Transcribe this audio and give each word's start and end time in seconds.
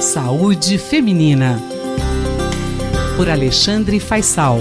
Saúde 0.00 0.76
Feminina. 0.76 1.56
Por 3.16 3.30
Alexandre 3.30 3.98
Faisal. 3.98 4.58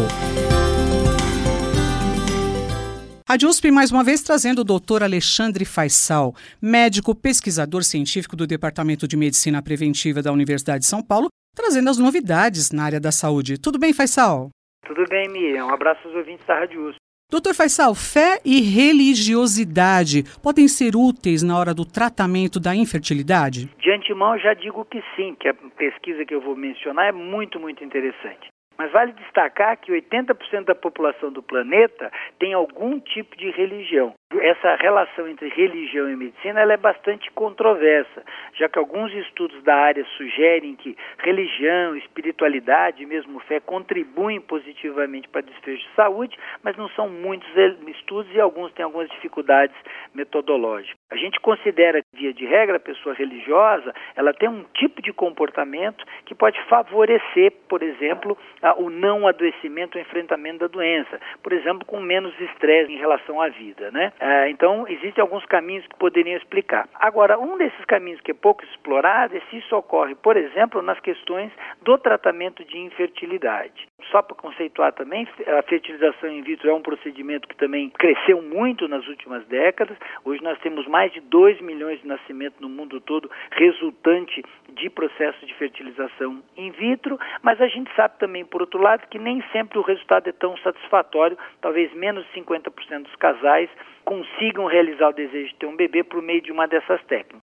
A 3.27 3.35
USP 3.45 3.69
mais 3.69 3.92
uma 3.92 4.01
vez 4.01 4.24
trazendo 4.24 4.59
o 4.59 4.63
doutor 4.63 5.03
Alexandre 5.03 5.66
Faisal, 5.66 6.33
médico 6.61 7.13
pesquisador 7.13 7.83
científico 7.83 8.38
do 8.38 8.48
Departamento 8.48 9.05
de 9.07 9.18
Medicina 9.18 9.61
Preventiva 9.61 10.21
da 10.21 10.31
Universidade 10.31 10.79
de 10.79 10.85
São 10.85 11.03
Paulo, 11.03 11.27
trazendo 11.54 11.89
as 11.89 11.97
novidades 11.97 12.71
na 12.71 12.86
área 12.86 12.99
da 12.99 13.11
saúde. 13.11 13.57
Tudo 13.57 13.77
bem, 13.77 13.91
Faisal? 13.91 14.49
Tudo 14.88 15.04
bem, 15.09 15.27
Miriam. 15.27 15.65
Um 15.65 15.73
abraço 15.73 16.07
aos 16.07 16.15
ouvintes 16.15 16.45
da 16.47 16.59
Rádio 16.59 16.89
USP. 16.89 17.04
Doutor 17.27 17.55
Faisal, 17.55 17.95
fé 17.95 18.39
e 18.45 18.61
religiosidade 18.61 20.23
podem 20.43 20.67
ser 20.67 20.95
úteis 20.95 21.41
na 21.41 21.57
hora 21.57 21.73
do 21.73 21.83
tratamento 21.83 22.59
da 22.59 22.75
infertilidade? 22.75 23.65
De 23.79 23.91
antemão, 23.91 24.37
já 24.37 24.53
digo 24.53 24.85
que 24.85 25.01
sim, 25.15 25.35
que 25.39 25.47
a 25.47 25.53
pesquisa 25.53 26.23
que 26.23 26.35
eu 26.35 26.39
vou 26.39 26.55
mencionar 26.55 27.09
é 27.09 27.11
muito, 27.11 27.59
muito 27.59 27.83
interessante. 27.83 28.55
Mas 28.77 28.91
vale 28.91 29.13
destacar 29.13 29.77
que 29.77 29.91
80% 29.91 30.65
da 30.65 30.75
população 30.75 31.31
do 31.31 31.41
planeta 31.41 32.11
tem 32.39 32.53
algum 32.53 32.99
tipo 32.99 33.35
de 33.38 33.49
religião. 33.52 34.13
Essa 34.41 34.75
relação 34.75 35.27
entre 35.27 35.47
religião 35.49 36.09
e 36.09 36.16
medicina 36.16 36.61
é 36.61 36.77
bastante 36.77 37.31
controversa, 37.31 38.23
já 38.55 38.67
que 38.67 38.77
alguns 38.77 39.13
estudos 39.13 39.63
da 39.63 39.75
área 39.75 40.03
sugerem 40.17 40.75
que 40.75 40.97
religião, 41.19 41.95
espiritualidade 41.95 43.02
e 43.02 43.05
mesmo 43.05 43.39
fé 43.41 43.59
contribuem 43.59 44.41
positivamente 44.41 45.30
para 45.30 45.41
desfecho 45.41 45.88
de 45.88 45.95
saúde, 45.95 46.38
mas 46.63 46.75
não 46.75 46.89
são 46.89 47.07
muitos 47.09 47.47
estudos 47.88 48.33
e 48.33 48.39
alguns 48.39 48.73
têm 48.73 48.83
algumas 48.83 49.09
dificuldades 49.09 49.75
metodológicas. 50.13 50.97
A 51.11 51.16
gente 51.16 51.39
considera 51.39 52.02
que, 52.02 52.19
via 52.19 52.33
de 52.33 52.45
regra, 52.45 52.77
a 52.77 52.80
pessoa 52.80 53.16
religiosa 53.16 53.94
ela 54.16 54.33
tem 54.33 54.49
um 54.49 54.63
tipo 54.75 55.02
de 55.02 55.13
comportamento 55.13 56.03
que 56.25 56.35
pode 56.35 56.61
favorecer, 56.66 57.52
por 57.69 57.81
exemplo, 57.81 58.38
o 58.73 58.89
não 58.89 59.27
adoecimento, 59.27 59.97
o 59.97 60.02
enfrentamento 60.02 60.59
da 60.59 60.67
doença, 60.67 61.19
por 61.44 61.53
exemplo, 61.53 61.85
com 61.85 61.99
menos 61.99 62.33
estresse 62.39 62.91
em 62.91 62.97
relação 62.97 63.41
à 63.41 63.49
vida, 63.49 63.91
né? 63.91 64.11
É, 64.19 64.49
então, 64.49 64.88
existem 64.88 65.22
alguns 65.22 65.45
caminhos 65.45 65.85
que 65.88 65.95
poderiam 65.97 66.38
explicar. 66.38 66.88
Agora, 66.95 67.39
um 67.39 67.57
desses 67.57 67.85
caminhos 67.85 68.22
que 68.22 68.31
é 68.31 68.33
pouco 68.33 68.63
explorado 68.63 69.35
é 69.35 69.41
se 69.49 69.57
isso 69.57 69.75
ocorre, 69.75 70.16
por 70.16 70.38
exemplo, 70.38 70.81
nas 70.81 70.99
questões 70.99 71.52
do 71.83 71.97
tratamento 71.97 72.63
de 72.66 72.77
infertilidade. 72.77 73.88
Só 74.16 74.21
para 74.21 74.38
conceituar 74.38 74.94
também, 74.94 75.27
a 75.45 75.61
fertilização 75.63 76.30
in 76.30 76.41
vitro 76.41 76.69
é 76.69 76.73
um 76.73 76.81
procedimento 76.81 77.49
que 77.49 77.55
também 77.58 77.89
cresceu 77.89 78.41
muito 78.41 78.88
nas 78.88 79.05
últimas 79.09 79.45
décadas. 79.47 79.97
Hoje 80.23 80.41
nós 80.41 80.57
temos 80.59 80.88
mais 80.88 81.11
de 81.11 81.19
2 81.19 81.59
milhões 81.59 81.99
de 81.99 82.07
nascimentos 82.07 82.57
no 82.61 82.69
mundo 82.69 83.02
todo 83.02 83.30
resultante 83.52 84.41
de 84.69 84.89
processo 84.89 85.45
de 85.45 85.53
fertilização 85.55 86.41
in 86.55 86.72
vitro, 86.72 87.19
mas 87.44 87.59
a 87.59 87.67
gente 87.67 87.94
sabe 87.94 88.17
também, 88.17 88.45
por 88.45 88.61
outro 88.61 88.81
lado, 88.81 89.05
que 89.09 89.19
nem 89.19 89.44
sempre 89.52 89.77
o 89.80 89.81
resultado 89.81 90.29
é 90.29 90.31
tão 90.31 90.55
satisfatório, 90.59 91.38
talvez 91.59 91.94
menos 91.94 92.25
de 92.27 92.39
50% 92.39 93.02
dos 93.02 93.16
casais 93.17 93.69
consigam 94.05 94.66
realizar 94.66 95.09
o 95.09 95.13
desejo 95.13 95.50
de 95.50 95.55
ter 95.55 95.66
um 95.66 95.75
bebê 95.75 96.05
por 96.05 96.22
meio 96.22 96.41
de 96.41 96.53
uma 96.53 96.69
dessas 96.69 97.03
técnicas. 97.03 97.44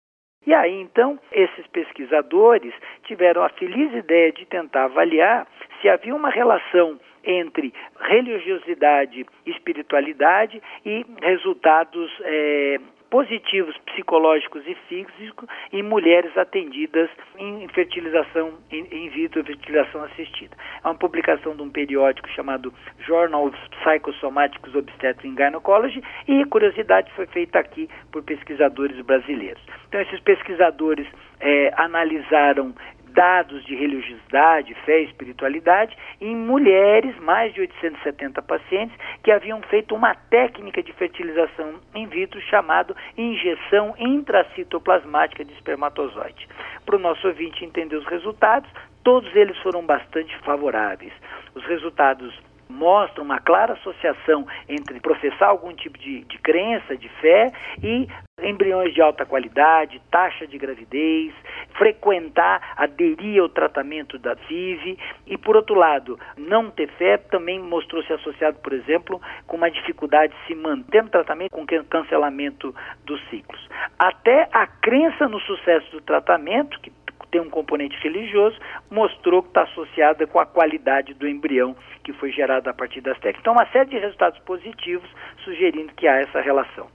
E 0.46 0.54
aí, 0.54 0.80
então, 0.80 1.18
esses 1.30 1.66
pesquisadores 1.66 2.72
tiveram 3.04 3.42
a 3.42 3.50
feliz 3.50 3.92
ideia 3.92 4.32
de 4.32 4.46
tentar 4.46 4.84
avaliar 4.84 5.46
se 5.80 5.88
havia 5.88 6.14
uma 6.14 6.30
relação 6.30 6.98
entre 7.24 7.72
religiosidade, 8.00 9.26
espiritualidade 9.44 10.62
e 10.84 11.04
resultados 11.20 12.10
é, 12.22 12.78
positivos 13.10 13.76
psicológicos 13.86 14.62
e 14.66 14.74
físicos 14.88 15.48
em 15.72 15.82
mulheres 15.82 16.36
atendidas 16.36 17.10
em 17.38 17.66
fertilização 17.68 18.54
in 18.70 19.08
vitro, 19.08 19.44
fertilização 19.44 20.04
assistida. 20.04 20.56
É 20.84 20.88
uma 20.88 20.94
publicação 20.94 21.56
de 21.56 21.62
um 21.62 21.70
periódico 21.70 22.28
chamado 22.30 22.72
Journal 23.00 23.46
of 23.46 23.56
Psychosomatic 23.82 24.60
Obstetrics 24.74 25.24
and 25.24 25.36
Gynecology 25.36 26.02
e, 26.26 26.44
curiosidade, 26.46 27.10
foi 27.12 27.26
feita 27.26 27.58
aqui 27.58 27.88
por 28.12 28.22
pesquisadores 28.22 29.00
brasileiros. 29.04 29.62
Então, 29.88 30.00
esses 30.00 30.20
pesquisadores 30.20 31.06
é, 31.40 31.72
analisaram 31.76 32.74
dados 33.18 33.64
de 33.64 33.74
religiosidade, 33.74 34.72
fé 34.86 35.00
e 35.00 35.06
espiritualidade 35.06 35.96
em 36.20 36.36
mulheres, 36.36 37.18
mais 37.18 37.52
de 37.52 37.62
870 37.62 38.40
pacientes, 38.42 38.96
que 39.24 39.32
haviam 39.32 39.60
feito 39.62 39.92
uma 39.92 40.14
técnica 40.14 40.80
de 40.80 40.92
fertilização 40.92 41.80
in 41.96 42.06
vitro 42.06 42.40
chamado 42.42 42.94
injeção 43.16 43.92
intracitoplasmática 43.98 45.44
de 45.44 45.52
espermatozoide. 45.54 46.46
Para 46.86 46.94
o 46.94 47.00
nosso 47.00 47.26
ouvinte 47.26 47.64
entender 47.64 47.96
os 47.96 48.06
resultados, 48.06 48.70
todos 49.02 49.34
eles 49.34 49.58
foram 49.62 49.84
bastante 49.84 50.38
favoráveis. 50.44 51.12
Os 51.56 51.64
resultados 51.64 52.32
mostram 52.68 53.24
uma 53.24 53.40
clara 53.40 53.74
associação 53.74 54.46
entre 54.68 55.00
professar 55.00 55.48
algum 55.48 55.74
tipo 55.74 55.98
de, 55.98 56.24
de 56.24 56.38
crença, 56.38 56.96
de 56.96 57.08
fé 57.20 57.50
e 57.82 58.08
embriões 58.42 58.94
de 58.94 59.00
alta 59.00 59.26
qualidade, 59.26 60.00
taxa 60.10 60.46
de 60.46 60.56
gravidez, 60.58 61.34
frequentar, 61.76 62.74
aderir 62.76 63.40
ao 63.40 63.48
tratamento 63.48 64.18
da 64.18 64.36
FIV 64.36 64.98
e, 65.26 65.36
por 65.36 65.56
outro 65.56 65.74
lado, 65.74 66.18
não 66.36 66.70
ter 66.70 66.88
fé 66.92 67.16
também 67.16 67.58
mostrou-se 67.58 68.12
associado, 68.12 68.58
por 68.60 68.72
exemplo, 68.72 69.20
com 69.46 69.56
uma 69.56 69.70
dificuldade 69.70 70.32
de 70.32 70.46
se 70.46 70.54
manter 70.54 71.02
no 71.02 71.10
tratamento 71.10 71.50
com 71.50 71.66
cancelamento 71.66 72.74
dos 73.04 73.20
ciclos. 73.28 73.68
Até 73.98 74.48
a 74.52 74.66
crença 74.66 75.28
no 75.28 75.40
sucesso 75.40 75.90
do 75.92 76.00
tratamento, 76.00 76.78
que 76.80 76.92
tem 77.30 77.40
um 77.40 77.50
componente 77.50 77.96
religioso, 78.02 78.56
mostrou 78.90 79.42
que 79.42 79.48
está 79.48 79.62
associada 79.62 80.26
com 80.26 80.38
a 80.38 80.46
qualidade 80.46 81.14
do 81.14 81.28
embrião 81.28 81.76
que 82.04 82.12
foi 82.12 82.32
gerado 82.32 82.68
a 82.70 82.74
partir 82.74 83.00
das 83.00 83.18
técnicas. 83.18 83.40
Então, 83.40 83.52
uma 83.52 83.70
série 83.70 83.90
de 83.90 83.98
resultados 83.98 84.38
positivos 84.40 85.08
sugerindo 85.44 85.92
que 85.94 86.06
há 86.06 86.20
essa 86.20 86.40
relação. 86.40 86.88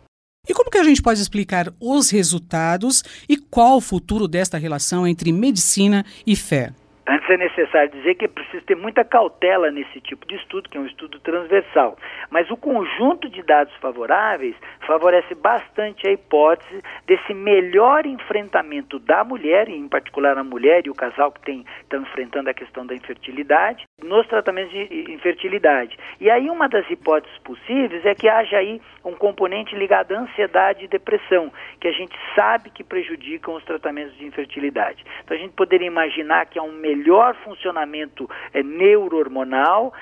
E 0.48 0.54
como 0.54 0.70
que 0.70 0.78
a 0.78 0.84
gente 0.84 1.02
pode 1.02 1.22
explicar 1.22 1.68
os 1.80 2.12
resultados 2.12 3.02
e 3.30 3.38
qual 3.38 3.78
o 3.78 3.82
futuro 3.82 4.28
desta 4.28 4.58
relação 4.58 5.08
entre 5.08 5.32
medicina 5.32 6.04
e 6.28 6.36
fé? 6.36 6.74
Antes 7.08 7.30
é 7.30 7.38
necessário 7.38 7.92
dizer 7.92 8.16
que 8.16 8.26
é 8.26 8.28
preciso 8.30 8.64
ter 8.66 8.76
muita 8.76 9.04
cautela 9.04 9.70
nesse 9.70 10.00
tipo 10.02 10.26
de 10.26 10.36
estudo, 10.36 10.70
que 10.70 10.78
é 10.78 10.82
um 10.82 10.86
estudo 10.86 11.20
transversal. 11.20 11.98
Mas 12.30 12.50
o 12.50 12.56
conjunto 12.56 13.30
de 13.30 13.42
dados 13.44 13.74
favoráveis 13.82 14.56
favorece 14.86 15.36
bastante 15.36 16.08
a 16.08 16.12
hipótese 16.12 16.82
desse 17.06 17.34
melhor 17.34 18.06
enfrentamento 18.06 19.00
da 19.00 19.24
mulher, 19.24 19.70
em 19.70 19.88
particular 19.88 20.38
a 20.38 20.44
mulher 20.44 20.86
e 20.86 20.90
o 20.90 20.96
casal 20.96 21.32
que 21.32 21.42
tem, 21.42 21.66
estão 21.82 22.02
enfrentando 22.02 22.50
a 22.50 22.54
questão 22.54 22.86
da 22.86 22.94
infertilidade, 22.94 23.86
nos 24.02 24.28
tratamentos 24.28 24.72
de 24.72 25.12
infertilidade. 25.12 25.98
E 26.20 26.30
aí 26.30 26.50
uma 26.50 26.68
das 26.68 26.90
hipóteses 26.90 27.38
possíveis 27.40 28.06
é 28.06 28.14
que 28.14 28.28
haja 28.28 28.58
aí 28.58 28.82
um 29.04 29.14
componente 29.14 29.76
ligado 29.76 30.14
à 30.14 30.20
ansiedade 30.20 30.86
e 30.86 30.88
depressão, 30.88 31.52
que 31.80 31.88
a 31.88 31.92
gente 31.92 32.16
sabe 32.36 32.70
que 32.70 32.84
prejudicam 32.84 33.56
os 33.56 33.64
tratamentos 33.64 34.16
de 34.18 34.26
infertilidade. 34.26 35.04
Então 35.24 35.36
a 35.36 35.40
gente 35.40 35.54
poderia 35.54 35.88
imaginar 35.88 36.46
que 36.46 36.60
há 36.60 36.64
um 36.64 36.72
melhor 36.72 37.36
funcionamento 37.44 38.30
é, 38.54 38.64
neurohormonal 38.64 39.94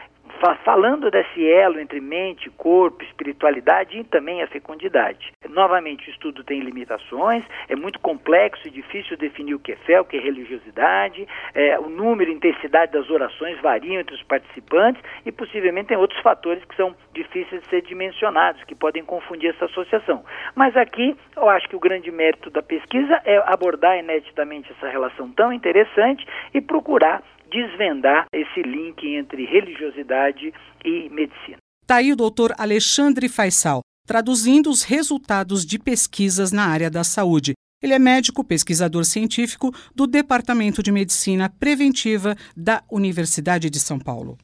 falando 0.63 1.11
desse 1.11 1.47
elo 1.47 1.79
entre 1.79 1.99
mente, 1.99 2.49
corpo, 2.51 3.03
espiritualidade 3.03 3.99
e 3.99 4.03
também 4.03 4.41
a 4.41 4.47
fecundidade. 4.47 5.31
Novamente, 5.49 6.07
o 6.07 6.11
estudo 6.11 6.43
tem 6.43 6.59
limitações, 6.61 7.43
é 7.69 7.75
muito 7.75 7.99
complexo 7.99 8.67
e 8.67 8.71
difícil 8.71 9.17
definir 9.17 9.53
o 9.53 9.59
que 9.59 9.73
é 9.73 9.75
fé, 9.75 10.01
o 10.01 10.05
que 10.05 10.17
é 10.17 10.19
religiosidade, 10.19 11.27
é, 11.53 11.79
o 11.79 11.89
número 11.89 12.31
e 12.31 12.33
intensidade 12.33 12.91
das 12.91 13.09
orações 13.09 13.59
variam 13.61 14.01
entre 14.01 14.15
os 14.15 14.23
participantes 14.23 15.01
e 15.25 15.31
possivelmente 15.31 15.89
tem 15.89 15.97
outros 15.97 16.19
fatores 16.21 16.63
que 16.65 16.75
são 16.75 16.95
difíceis 17.13 17.61
de 17.61 17.69
ser 17.69 17.81
dimensionados, 17.81 18.63
que 18.63 18.75
podem 18.75 19.03
confundir 19.03 19.51
essa 19.51 19.65
associação. 19.65 20.23
Mas 20.55 20.75
aqui, 20.75 21.15
eu 21.35 21.49
acho 21.49 21.67
que 21.69 21.75
o 21.75 21.79
grande 21.79 22.11
mérito 22.11 22.49
da 22.49 22.61
pesquisa 22.61 23.21
é 23.25 23.37
abordar 23.45 23.97
ineditamente 23.99 24.71
essa 24.71 24.89
relação 24.89 25.29
tão 25.31 25.53
interessante 25.53 26.25
e 26.53 26.61
procurar 26.61 27.21
desvendar 27.51 28.25
esse 28.33 28.61
link 28.61 29.05
entre 29.05 29.45
religiosidade 29.45 30.53
e 30.83 31.09
medicina. 31.09 31.57
Está 31.83 31.97
aí 31.97 32.13
o 32.13 32.15
doutor 32.15 32.53
Alexandre 32.57 33.27
Faisal, 33.27 33.81
traduzindo 34.07 34.69
os 34.69 34.83
resultados 34.83 35.65
de 35.65 35.77
pesquisas 35.77 36.51
na 36.51 36.65
área 36.65 36.89
da 36.89 37.03
saúde. 37.03 37.53
Ele 37.83 37.93
é 37.93 37.99
médico 37.99 38.43
pesquisador 38.43 39.03
científico 39.03 39.71
do 39.93 40.05
Departamento 40.07 40.81
de 40.83 40.91
Medicina 40.91 41.49
Preventiva 41.49 42.35
da 42.55 42.83
Universidade 42.89 43.69
de 43.69 43.79
São 43.79 43.99
Paulo. 43.99 44.37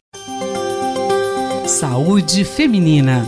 Saúde 1.68 2.44
Feminina. 2.44 3.24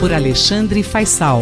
Por 0.00 0.12
Alexandre 0.12 0.82
Faisal. 0.82 1.40